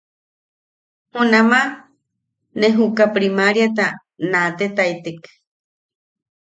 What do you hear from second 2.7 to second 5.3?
juka primaariata naatetaitek.